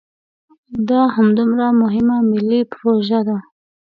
دا 0.89 1.01
همدومره 1.15 1.67
مهمه 1.81 2.17
ملي 2.31 2.61
پروژه 2.73 3.19
ده. 3.27 3.37